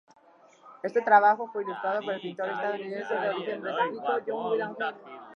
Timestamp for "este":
0.81-0.99